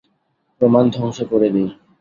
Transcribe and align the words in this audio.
প্রমাণ 0.61 0.83
ধ্বংস 0.95 1.17
করে 1.31 1.47
দেই। 1.55 1.67